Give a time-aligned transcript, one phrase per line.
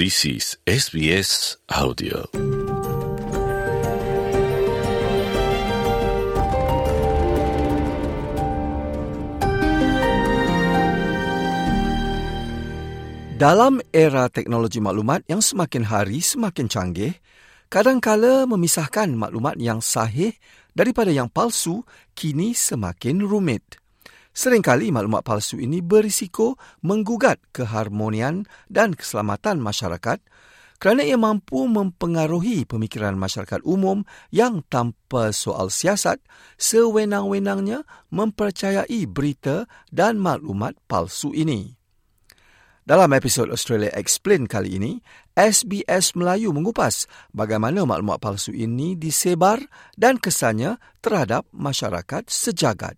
[0.00, 2.24] This is SBS Audio.
[13.36, 17.12] Dalam era teknologi maklumat yang semakin hari semakin canggih,
[17.68, 20.32] kadangkala memisahkan maklumat yang sahih
[20.72, 21.84] daripada yang palsu
[22.16, 23.79] kini semakin rumit.
[24.30, 26.54] Seringkali maklumat palsu ini berisiko
[26.86, 30.22] menggugat keharmonian dan keselamatan masyarakat
[30.80, 36.22] kerana ia mampu mempengaruhi pemikiran masyarakat umum yang tanpa soal siasat
[36.56, 41.76] sewenang-wenangnya mempercayai berita dan maklumat palsu ini.
[42.80, 44.92] Dalam episod Australia Explain kali ini,
[45.36, 49.60] SBS Melayu mengupas bagaimana maklumat palsu ini disebar
[50.00, 52.96] dan kesannya terhadap masyarakat sejagat.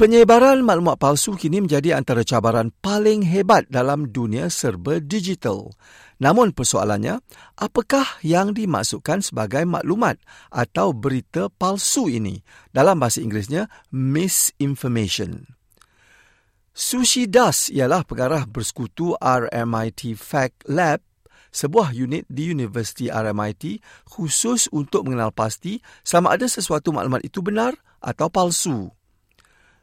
[0.00, 5.76] Penyebaran maklumat palsu kini menjadi antara cabaran paling hebat dalam dunia serba digital.
[6.16, 7.20] Namun persoalannya,
[7.60, 10.16] apakah yang dimasukkan sebagai maklumat
[10.48, 12.40] atau berita palsu ini?
[12.72, 15.59] Dalam bahasa Inggerisnya, misinformation.
[16.70, 21.02] Sushi Das ialah pengarah bersekutu RMIT Fact Lab,
[21.50, 27.74] sebuah unit di Universiti RMIT khusus untuk mengenal pasti sama ada sesuatu maklumat itu benar
[28.00, 28.88] atau palsu.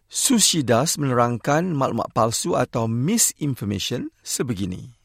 [0.07, 4.96] Sushidas menerangkan maklumat palsu atau misinformation sebegini.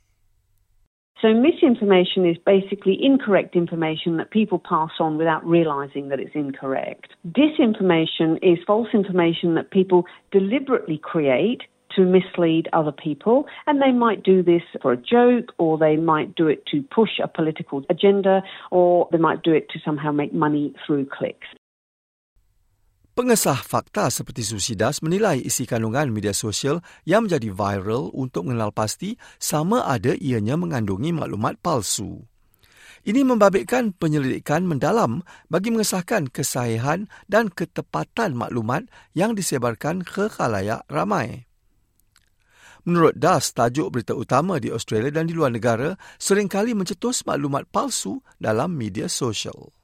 [1.23, 7.12] So misinformation is basically incorrect information that people pass on without realizing that it's incorrect.
[7.29, 11.62] Disinformation is false information that people deliberately create
[11.95, 16.34] to mislead other people and they might do this for a joke or they might
[16.34, 18.42] do it to push a political agenda
[18.73, 21.46] or they might do it to somehow make money through clicks.
[23.12, 29.20] Pengesah fakta seperti Susidas menilai isi kandungan media sosial yang menjadi viral untuk mengenal pasti
[29.36, 32.24] sama ada ianya mengandungi maklumat palsu.
[33.05, 35.20] Ini membabitkan penyelidikan mendalam
[35.52, 41.45] bagi mengesahkan kesahihan dan ketepatan maklumat yang disebarkan ke khalayak ramai.
[42.89, 48.24] Menurut DAS, tajuk berita utama di Australia dan di luar negara seringkali mencetus maklumat palsu
[48.40, 49.82] dalam media sosial.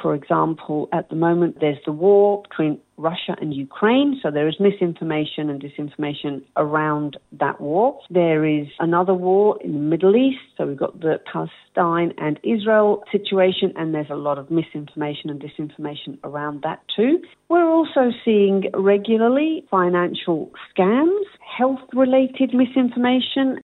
[0.00, 4.56] For example, at the moment there's the war between Russia and Ukraine, so there is
[4.58, 7.98] misinformation and disinformation around that war.
[8.10, 13.04] There is another war in the Middle East, so we've got the Palestine and Israel
[13.12, 17.20] situation, and there's a lot of misinformation and disinformation around that too.
[17.48, 21.24] We're also seeing regularly financial scams,
[21.56, 23.60] health related misinformation,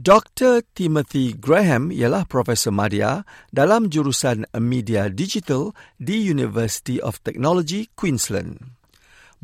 [0.00, 0.64] Dr.
[0.72, 3.20] Timothy Graham ialah Profesor Madya
[3.52, 8.80] dalam jurusan Media Digital di University of Technology, Queensland.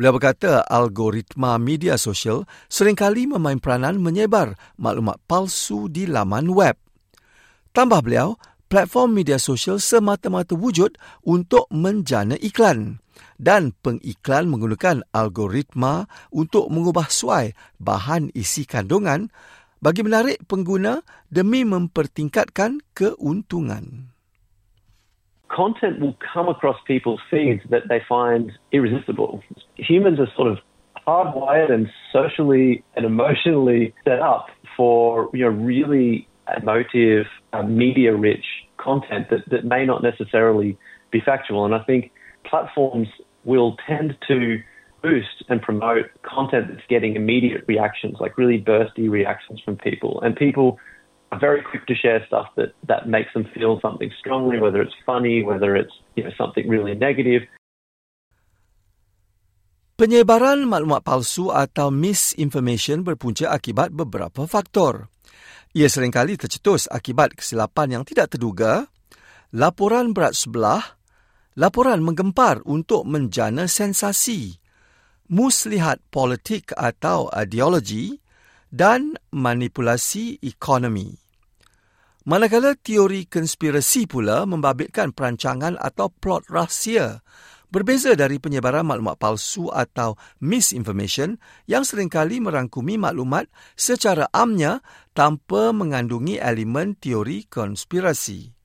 [0.01, 6.81] Beliau berkata algoritma media sosial seringkali memain peranan menyebar maklumat palsu di laman web.
[7.77, 8.41] Tambah beliau,
[8.73, 10.97] platform media sosial semata-mata wujud
[11.29, 13.05] untuk menjana iklan
[13.37, 19.29] dan pengiklan menggunakan algoritma untuk mengubah suai bahan isi kandungan
[19.87, 20.99] bagi menarik pengguna
[21.31, 24.11] demi mempertingkatkan keuntungan.
[25.47, 29.47] Content will come across people's feeds that they find irresistible.
[29.79, 30.59] Humans are sort of
[31.07, 38.43] hardwired and socially and emotionally set up for you know really emotive, uh, media-rich
[38.83, 40.75] content that, that may not necessarily
[41.15, 41.63] be factual.
[41.63, 42.11] And I think
[42.43, 43.07] platforms
[43.47, 44.59] will tend to
[45.07, 50.19] boost and promote content that's getting immediate reactions, like really bursty reactions from people.
[50.27, 50.83] And people
[51.31, 54.99] are very quick to share stuff that, that makes them feel something strongly, whether it's
[55.07, 57.47] funny, whether it's you know, something really negative.
[59.97, 65.09] Penyebaran maklumat palsu atau misinformation berpunca akibat beberapa faktor.
[65.73, 68.93] Ia seringkali tercetus akibat kesilapan yang tidak terduga,
[69.57, 70.85] laporan berat sebelah,
[71.57, 74.61] laporan menggempar untuk menjana sensasi,
[75.31, 78.19] muslihat politik atau ideologi
[78.73, 81.15] dan manipulasi ekonomi.
[82.27, 87.23] Manakala teori konspirasi pula membabitkan perancangan atau plot rahsia
[87.71, 91.37] berbeza dari penyebaran maklumat palsu atau misinformation
[91.69, 94.81] yang seringkali merangkumi maklumat secara amnya
[95.13, 98.56] tanpa mengandungi elemen teori konspirasi.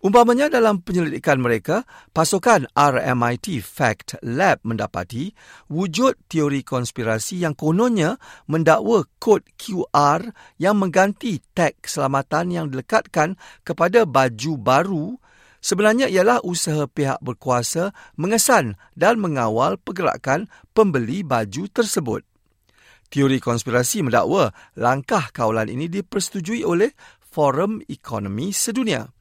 [0.00, 1.84] Umpamanya dalam penyelidikan mereka,
[2.16, 5.28] pasukan RMIT Fact Lab mendapati
[5.68, 8.16] wujud teori konspirasi yang kononnya
[8.48, 10.24] mendakwa kod QR
[10.56, 15.20] yang mengganti tag keselamatan yang dilekatkan kepada baju baru
[15.60, 22.24] sebenarnya ialah usaha pihak berkuasa mengesan dan mengawal pergerakan pembeli baju tersebut.
[23.12, 24.48] Teori konspirasi mendakwa
[24.80, 26.88] langkah kawalan ini dipersetujui oleh
[27.20, 29.19] Forum Ekonomi Sedunia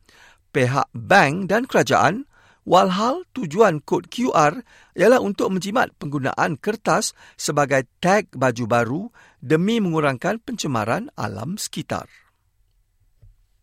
[0.50, 2.30] pihak bank dan kerajaan
[2.69, 4.62] walhal tujuan kod QR
[4.94, 9.01] ialah untuk menjimat penggunaan kertas sebagai tag baju baru
[9.42, 12.06] demi mengurangkan pencemaran alam sekitar.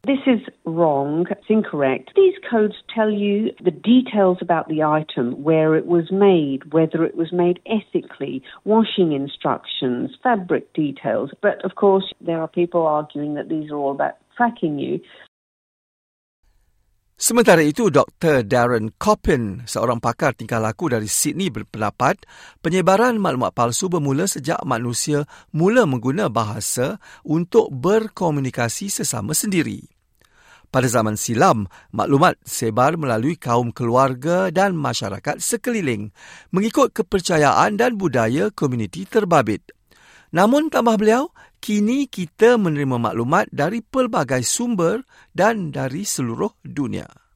[0.06, 1.26] This is wrong.
[1.30, 2.12] It's incorrect.
[2.14, 7.16] These codes tell you the details about the item, where it was made, whether it
[7.16, 11.30] was made ethically, washing instructions, fabric details.
[11.42, 15.00] But of course, there are people arguing that these are all about tracking you.
[17.16, 18.44] Sementara itu, Dr.
[18.44, 22.28] Darren Coppin, seorang pakar tingkah laku dari Sydney berpendapat
[22.60, 29.80] penyebaran maklumat palsu bermula sejak manusia mula mengguna bahasa untuk berkomunikasi sesama sendiri.
[30.68, 36.12] Pada zaman silam, maklumat sebar melalui kaum keluarga dan masyarakat sekeliling
[36.52, 39.72] mengikut kepercayaan dan budaya komuniti terbabit.
[40.36, 47.26] Namun tambah beliau, kini kita menerima maklumat dari pelbagai sumber dan dari seluruh dunia.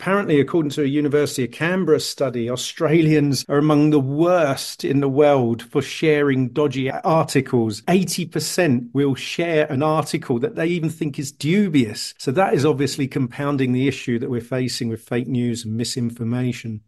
[0.00, 5.12] Apparently, according to a University of Canberra study, Australians are among the worst in the
[5.12, 7.82] world for sharing dodgy articles.
[7.82, 12.14] 80% will share an article that they even think is dubious.
[12.16, 16.80] So, that is obviously compounding the issue that we're facing with fake news and misinformation.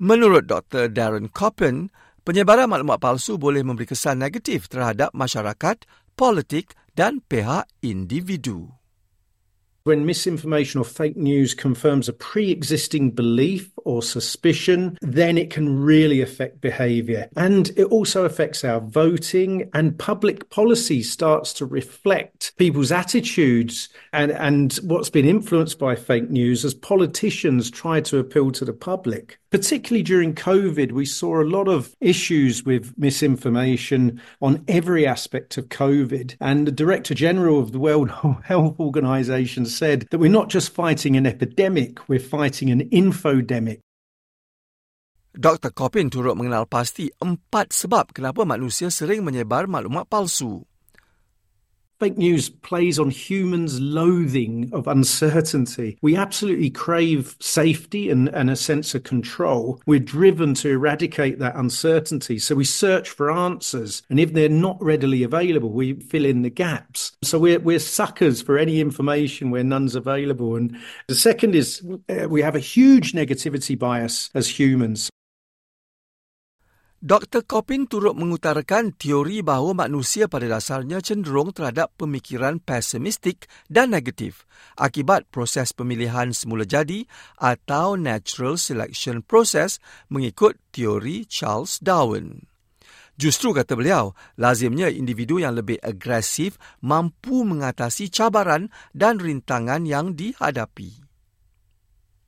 [0.00, 0.88] Menurut Dr.
[0.88, 8.76] Darren Coppen, Penyebaran maklumat palsu boleh memberi kesan negatif terhadap masyarakat, politik dan pihak individu.
[9.88, 15.80] When misinformation or fake news confirms a pre existing belief or suspicion, then it can
[15.80, 17.28] really affect behavior.
[17.36, 24.32] And it also affects our voting, and public policy starts to reflect people's attitudes and,
[24.32, 29.38] and what's been influenced by fake news as politicians try to appeal to the public.
[29.50, 35.68] Particularly during COVID, we saw a lot of issues with misinformation on every aspect of
[35.68, 36.36] COVID.
[36.40, 38.10] And the Director General of the World
[38.44, 43.79] Health Organization said that we're not just fighting an epidemic, we're fighting an infodemic.
[45.40, 45.72] Dr.
[45.72, 50.68] Coppin turut mengenal pasti empat sebab kenapa manusia sering menyebar maklumat palsu.
[51.96, 55.96] Fake news plays on humans' loathing of uncertainty.
[56.04, 59.80] We absolutely crave safety and, and a sense of control.
[59.88, 62.36] We're driven to eradicate that uncertainty.
[62.36, 64.04] So we search for answers.
[64.12, 67.16] And if they're not readily available, we fill in the gaps.
[67.24, 70.56] So we're, we're suckers for any information where none's available.
[70.56, 70.76] And
[71.08, 71.80] the second is
[72.12, 75.08] uh, we have a huge negativity bias as humans.
[77.00, 77.48] Dr.
[77.48, 84.44] Coppin turut mengutarakan teori bahawa manusia pada dasarnya cenderung terhadap pemikiran pesimistik dan negatif
[84.76, 87.08] akibat proses pemilihan semula jadi
[87.40, 89.80] atau natural selection process
[90.12, 92.44] mengikut teori Charles Darwin.
[93.16, 101.00] Justru kata beliau, lazimnya individu yang lebih agresif mampu mengatasi cabaran dan rintangan yang dihadapi.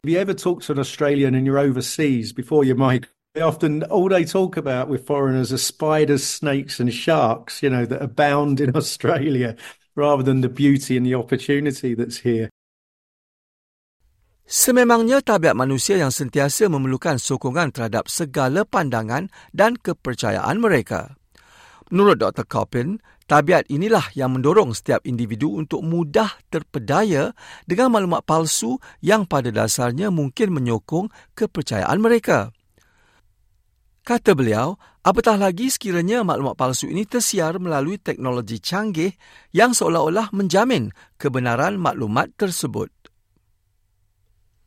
[0.01, 3.12] Have you ever talked to an Australian and you're overseas before you migrate?
[3.33, 8.05] Often, all they talk about with foreigners are spiders, snakes, and sharks, you know, that
[8.05, 9.57] abound in Australia
[9.97, 12.53] rather than the beauty and the opportunity that's here.
[14.45, 21.17] Sememangnya tabiat manusia yang sentiasa memerlukan sokongan terhadap segala pandangan dan kepercayaan mereka.
[21.89, 22.45] Menurut Dr.
[22.45, 27.33] Coppin, tabiat inilah yang mendorong setiap individu untuk mudah terpedaya
[27.65, 32.53] dengan maklumat palsu yang pada dasarnya mungkin menyokong kepercayaan mereka.
[34.03, 34.75] Kata beliau,
[35.07, 39.15] apatah lagi sekiranya maklumat palsu ini tersiar melalui teknologi canggih
[39.55, 40.91] yang seolah-olah menjamin
[41.23, 42.91] kebenaran maklumat tersebut.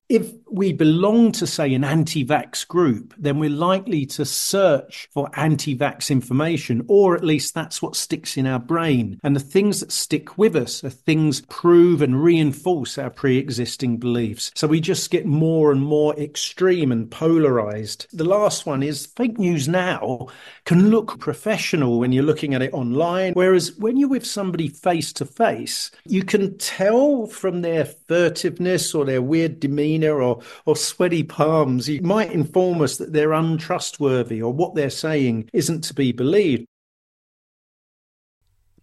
[0.07, 5.29] If we belong to, say, an anti vax group, then we're likely to search for
[5.33, 9.19] anti vax information, or at least that's what sticks in our brain.
[9.23, 13.97] And the things that stick with us are things prove and reinforce our pre existing
[13.97, 14.51] beliefs.
[14.55, 18.07] So we just get more and more extreme and polarized.
[18.13, 20.27] The last one is fake news now
[20.65, 25.11] can look professional when you're looking at it online, whereas when you're with somebody face
[25.13, 30.75] to face, you can tell from their furtiveness or their weird demeanor demeanor or, or
[30.75, 35.93] sweaty palms, it might inform us that they're untrustworthy or what they're saying isn't to
[35.95, 36.67] be believed.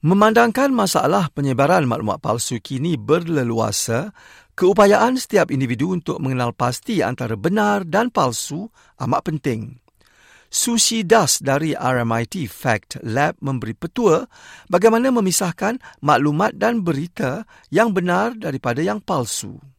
[0.02, 4.10] Memandangkan masalah penyebaran maklumat palsu kini berleluasa,
[4.58, 8.66] keupayaan setiap individu untuk mengenal pasti antara benar dan palsu
[8.98, 9.78] amat penting.
[10.52, 14.26] Sushi Das dari RMIT Fact Lab memberi petua
[14.68, 19.71] bagaimana memisahkan maklumat dan berita yang benar daripada yang palsu.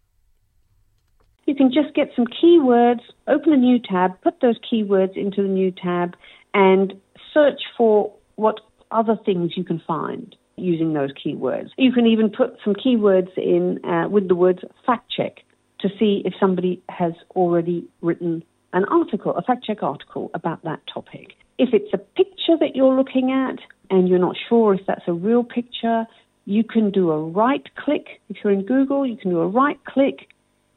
[1.46, 5.50] You can just get some keywords, open a new tab, put those keywords into the
[5.50, 6.16] new tab
[6.54, 6.94] and
[7.34, 8.60] search for what
[8.92, 11.70] other things you can find using those keywords.
[11.78, 15.40] You can even put some keywords in uh, with the words fact check
[15.80, 20.80] to see if somebody has already written an article, a fact check article about that
[20.92, 21.34] topic.
[21.58, 23.60] If it's a picture that you're looking at
[23.90, 26.06] and you're not sure if that's a real picture,
[26.46, 28.22] you can do a right click.
[28.30, 30.30] If you're in Google, you can do a right click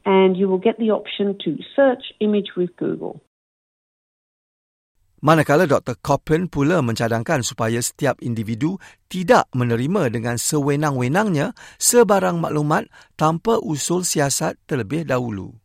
[0.07, 3.19] and you will get the option to search image with Google.
[5.19, 5.99] Manakala Dr.
[5.99, 8.79] Coppen pula mencadangkan supaya setiap individu
[9.11, 12.87] tidak menerima dengan sewenang-wenangnya sebarang maklumat
[13.19, 15.57] tanpa usul siasat terlebih dahulu.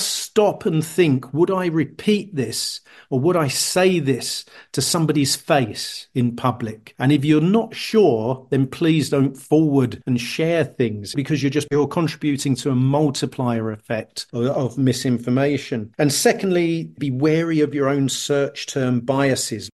[0.00, 2.80] Stop and think would I repeat this
[3.10, 6.94] or would I say this to somebody's face in public?
[6.98, 11.68] And if you're not sure, then please don't forward and share things because you're just
[11.70, 15.94] you're contributing to a multiplier effect of, of misinformation.
[15.98, 19.70] And secondly, be wary of your own search term biases.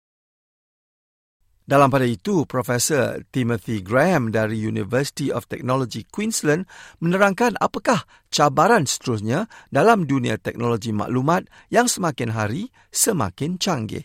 [1.65, 6.69] Dalam pada itu, Profesor Timothy Graham dari University of Technology Queensland
[7.01, 14.05] menerangkan apakah cabaran seterusnya dalam dunia teknologi maklumat yang semakin hari semakin canggih.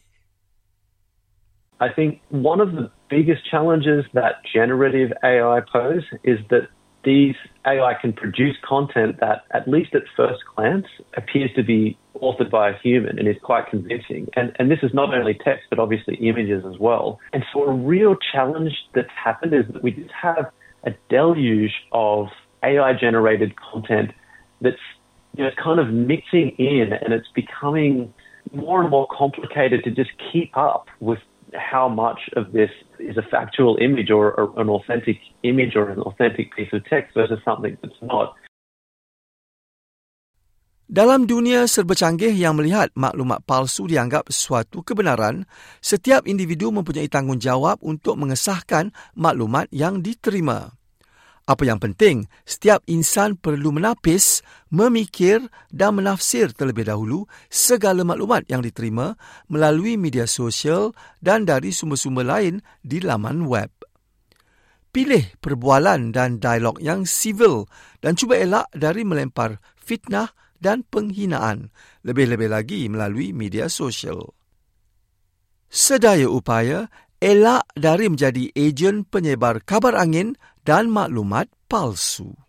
[1.84, 6.72] I think one of the biggest challenges that generative AI pose is that
[7.10, 7.36] these
[7.66, 10.86] AI can produce content that, at least at first glance,
[11.18, 14.28] appears to be authored by a human and is quite convincing.
[14.36, 17.20] And, and this is not only text, but obviously images as well.
[17.34, 20.52] And so a real challenge that's happened is that we just have
[20.84, 22.28] a deluge of
[22.64, 24.12] AI generated content
[24.62, 24.78] that's
[25.36, 28.14] you know, kind of mixing in and it's becoming
[28.54, 31.20] more and more complicated to just keep up with
[31.54, 36.00] how much of this is a factual image or, or an authentic image or an
[36.02, 38.36] authentic piece of text versus something that's not.
[40.90, 45.46] Dalam dunia serba canggih yang melihat maklumat palsu dianggap suatu kebenaran,
[45.86, 50.79] setiap individu mempunyai tanggungjawab untuk mengesahkan maklumat yang diterima.
[51.50, 55.42] Apa yang penting, setiap insan perlu menapis, memikir
[55.74, 59.18] dan menafsir terlebih dahulu segala maklumat yang diterima
[59.50, 63.74] melalui media sosial dan dari sumber-sumber lain di laman web.
[64.94, 67.66] Pilih perbualan dan dialog yang sivil
[67.98, 70.30] dan cuba elak dari melempar fitnah
[70.62, 71.74] dan penghinaan,
[72.06, 74.38] lebih-lebih lagi melalui media sosial.
[75.66, 80.38] Sedaya upaya, elak dari menjadi ejen penyebar kabar angin
[80.70, 82.49] dan maklumat palsu.